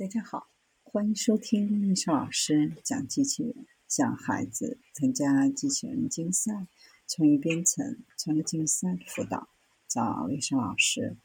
[0.00, 0.48] 大家好，
[0.82, 6.66] 欢迎收听丽莎老师讲机器人，教孩子参加机器人竞赛、
[7.06, 9.50] 创意编程、创客竞赛辅导。
[9.86, 11.18] 找丽莎老师，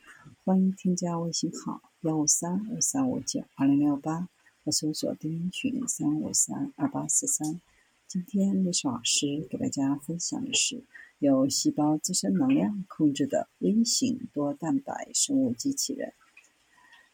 [0.43, 4.27] 欢迎添加微信号幺五三二三五九二零六八，
[4.65, 7.61] 或搜索钉钉群三五三二八四三。
[8.09, 10.83] 今天丽莎老师给大家分享的是
[11.19, 16.13] 由细胞自身能量控制的微型多蛋白生物机器人。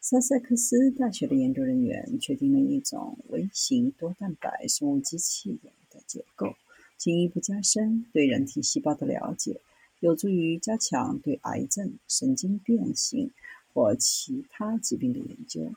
[0.04, 6.56] 萨塞克斯大学的研究人员确定了一种微型多蛋白生物机器人的结构，
[6.98, 9.60] 进一步加深对人体细胞的了解，
[10.00, 13.30] 有助于加强对癌症、神经变形
[13.72, 15.72] 或其他疾病的研究。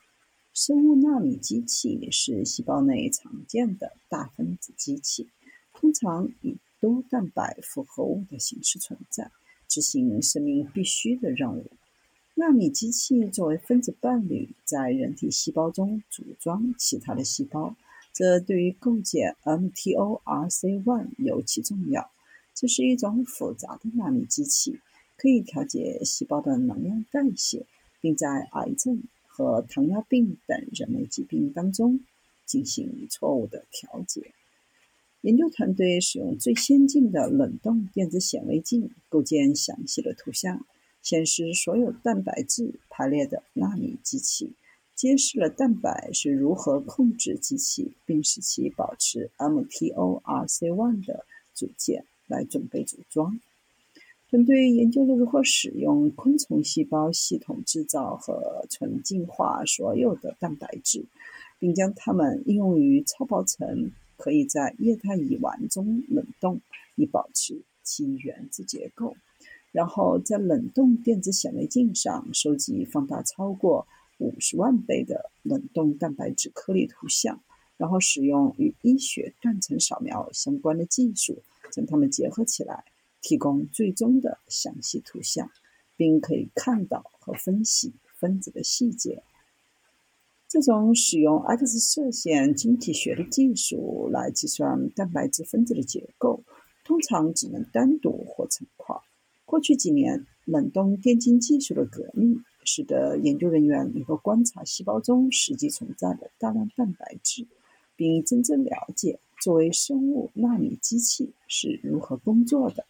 [0.55, 5.27] 生物纳米机器是细胞内常见的大分子机器，
[5.71, 9.29] 通常以多蛋白复合物的形式存在，
[9.67, 11.67] 执行生命必须的任务。
[12.37, 17.77] 纳米机器作为分子伴侣，在人体细胞中组装其他的细胞，
[18.11, 22.11] 这对于构建 mTORC1 尤其重要。
[22.53, 24.81] 这是一种复杂的纳米机器，
[25.15, 27.65] 可以调节细胞的能量代谢，
[28.01, 32.01] 并在癌症和糖尿病等人类疾病当中
[32.45, 34.33] 进行错误的调节。
[35.21, 40.65] 研究团队使用最先进的冷冻电子显微镜构建详细的图像。
[41.05, 44.53] 显示所有蛋白质排列的纳米机器，
[44.95, 53.39] 揭示了蛋白是如何控制机器，并使其保持 mTORC1 的组件来准备组装。
[54.31, 61.05] 团队研究了如何使用昆虫细胞系统制造和纯净化所有的蛋白质，
[61.59, 66.61] 并将它们应用于超薄层，可以在液态乙烷中冷冻，
[66.95, 69.15] 以保持其原子结构。
[69.75, 73.85] 然后在冷冻电子显微镜上收集放大超过
[74.19, 77.41] 五十万倍的冷冻蛋白质颗粒图像，
[77.75, 82.85] 然后使用与医学断层扫描相关的技术将它们结合起来，
[83.21, 85.51] 提供最终的详细图像，
[85.97, 89.23] 并可以看到和分析分子的细节。
[90.47, 96.45] 这种使用 X 射线晶体学的技术来计算蛋白质分子的结构，
[96.85, 98.95] 通常只能单独或成块。
[99.55, 107.47] 过去几年，冷冻电晶技术的革命，使得研究人员能够观察细胞中实际存在的大量蛋白质，
[107.95, 112.83] 并真正了解作为生物纳米机器是如何工作的。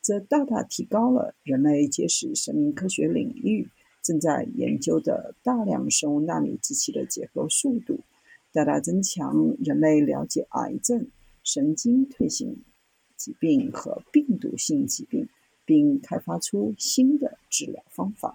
[0.00, 3.66] 这大大提高了人类揭示生命科学领域
[4.00, 7.98] 正在研究的大量生物纳米机器的结构速度，
[8.52, 11.08] 大大增强人类了解癌症、
[11.42, 12.56] 神经退行
[13.16, 15.28] 疾病和病毒性疾病。
[15.68, 18.34] 并开发出新的治疗方法。